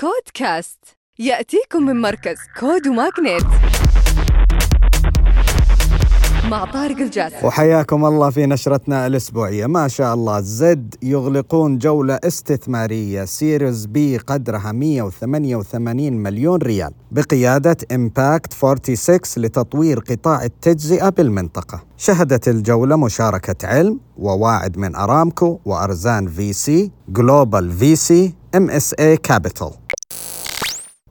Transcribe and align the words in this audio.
كودكاست. 0.00 0.78
يأتيكم 1.18 1.82
من 1.82 2.00
مركز 2.00 2.36
CODE 2.60 2.88
و 2.88 2.95
MAGNiTT 2.95 3.44
مع 6.50 6.64
طارق 6.64 6.96
الجاسم. 6.96 7.46
وحياكم 7.46 8.04
الله 8.04 8.30
في 8.30 8.46
نشرتنا 8.46 9.06
الأسبوعية. 9.06 9.66
ما 9.66 9.88
شاء 9.88 10.14
الله 10.14 10.40
زد 10.40 10.94
يغلقون 11.02 11.78
جولة 11.78 12.18
استثمارية. 12.24 13.24
Series 13.24 13.86
B 13.86 14.16
قدرها 14.16 14.72
188 14.72 16.12
مليون 16.12 16.58
ريال. 16.62 16.92
بقيادة 17.10 17.76
Impact 17.92 18.52
46 18.52 19.20
لتطوير 19.36 19.98
قطاع 19.98 20.44
التجزئة 20.44 21.08
بالمنطقة 21.08 21.84
شهدت 21.96 22.48
الجولة 22.48 22.96
مشاركة 22.96 23.66
علم 23.68 24.00
وواعد 24.16 24.78
من 24.78 24.96
أرامكو 24.96 25.60
وأرزان 25.64 26.28
في 26.28 26.52
سي 26.52 26.90
جلوبال 27.08 27.72
في 27.72 27.96
سي 27.96 28.34
ام 28.54 28.70
اس 28.70 28.94
اي 28.94 29.16
كابيتال 29.16 29.79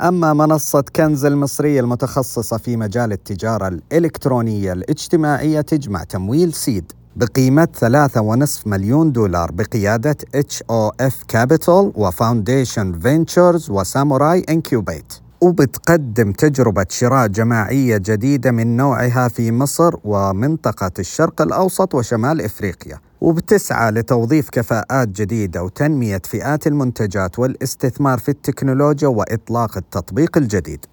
أما 0.00 0.32
منصة 0.32 0.84
كنز 0.96 1.24
المصرية 1.24 1.80
المتخصصة 1.80 2.56
في 2.56 2.76
مجال 2.76 3.12
التجارة 3.12 3.68
الإلكترونية 3.68 4.72
الاجتماعية 4.72 5.60
تجمع 5.60 6.04
تمويل 6.04 6.52
seed 6.52 6.92
بقيمة 7.16 7.68
3.5 8.56 8.66
مليون 8.66 9.12
دولار 9.12 9.50
بقيادة 9.52 10.16
HOF 10.36 11.12
Capital 11.36 11.70
و 11.94 12.04
Foundation 12.04 12.98
Ventures 13.00 13.70
و 13.70 13.79
Samurai 13.79 14.44
Incubate 14.48 15.23
وبتقدم 15.44 16.32
تجربة 16.32 16.86
شراء 16.90 17.26
جماعية 17.26 17.96
جديدة 17.96 18.50
من 18.50 18.76
نوعها 18.76 19.28
في 19.28 19.52
مصر 19.52 19.94
ومنطقة 20.04 20.90
الشرق 20.98 21.42
الأوسط 21.42 21.94
وشمال 21.94 22.40
إفريقيا 22.40 22.98
وبتسعى 23.20 23.90
لتوظيف 23.90 24.50
كفاءات 24.50 25.08
جديدة 25.08 25.62
وتنمية 25.62 26.22
فئات 26.24 26.66
المنتجات 26.66 27.38
والاستثمار 27.38 28.18
في 28.18 28.28
التكنولوجيا 28.28 29.08
وإطلاق 29.08 29.76
التطبيق 29.76 30.38
الجديد. 30.38 30.86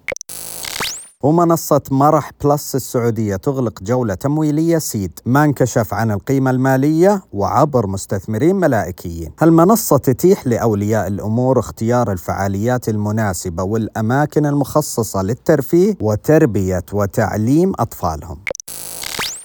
ومنصة 1.22 1.80
مرح 1.90 2.30
Plus 2.44 2.74
السعودية 2.74 3.36
تغلق 3.36 3.82
جولة 3.82 4.14
تمويلية 4.14 4.78
seed 4.78 5.20
ما 5.26 5.44
انكشف 5.44 5.94
عن 5.94 6.10
القيمة 6.10 6.50
المالية 6.50 7.22
وعبر 7.32 7.86
مستثمرين 7.86 8.56
ملائكيين. 8.56 9.32
هالمنصة 9.40 9.96
تتيح 9.96 10.46
لأولياء 10.46 11.06
الأمور 11.06 11.58
اختيار 11.58 12.12
الفعاليات 12.12 12.88
المناسبة 12.88 13.62
والأماكن 13.62 14.46
المخصصة 14.46 15.22
للترفيه 15.22 15.96
وتربية 16.00 16.84
وتعليم 16.92 17.72
أطفالهم. 17.78 18.38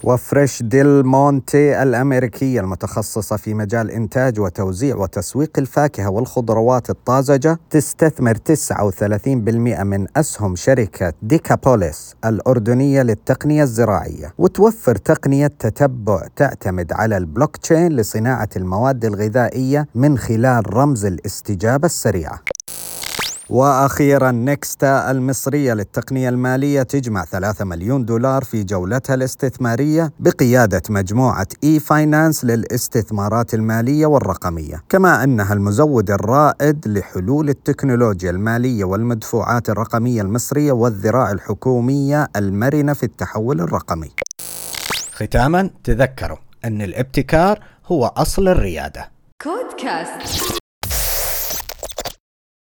و 0.04 0.14
Fresh 0.14 0.62
Del 0.62 1.02
Monte 1.06 1.82
الأمريكية 1.82 2.60
المتخصصة 2.60 3.36
في 3.36 3.54
مجال 3.54 3.90
إنتاج 3.90 4.40
وتوزيع 4.40 4.96
وتسويق 4.96 5.58
الفاكهة 5.58 6.10
والخضروات 6.10 6.90
الطازجة 6.90 7.58
تستثمر 7.70 8.34
39% 8.36 9.82
من 9.82 10.06
أسهم 10.16 10.56
شركة 10.56 11.12
ديكابوليس 11.22 12.14
الأردنية 12.24 13.02
للتقنية 13.02 13.62
الزراعية 13.62 14.34
وتوفر 14.38 14.96
تقنية 14.96 15.46
تتبع 15.46 16.26
تعتمد 16.36 16.92
على 16.92 17.16
البلوك 17.16 17.56
تشين 17.56 17.88
لصناعة 17.92 18.48
المواد 18.56 19.04
الغذائية 19.04 19.88
من 19.94 20.18
خلال 20.18 20.74
رمز 20.74 21.04
الاستجابة 21.04 21.86
السريعة. 21.86 22.57
وأخيرا 23.50 24.30
نكستا 24.30 25.10
المصرية 25.10 25.74
للتقنية 25.74 26.28
المالية 26.28 26.82
تجمع 26.82 27.24
3 27.24 27.64
مليون 27.64 28.04
دولار 28.04 28.44
في 28.44 28.64
جولتها 28.64 29.14
الاستثمارية 29.14 30.12
بقيادة 30.20 30.82
مجموعة 30.90 31.46
e-finance 31.64 32.44
للاستثمارات 32.44 33.54
المالية 33.54 34.06
والرقمية، 34.06 34.82
كما 34.88 35.24
أنها 35.24 35.52
المزود 35.54 36.10
الرائد 36.10 36.88
لحلول 36.88 37.48
التكنولوجيا 37.48 38.30
المالية 38.30 38.84
والمدفوعات 38.84 39.70
الرقمية 39.70 40.22
المصرية 40.22 40.72
والذراع 40.72 41.32
الحكومية 41.32 42.28
المرنة 42.36 42.92
في 42.92 43.02
التحول 43.02 43.60
الرقمي. 43.60 44.10
ختاما 45.12 45.70
تذكروا 45.84 46.38
أن 46.64 46.82
الابتكار 46.82 47.58
هو 47.86 48.06
أصل 48.06 48.48
الريادة 48.48 49.10
كودكاست 49.42 50.58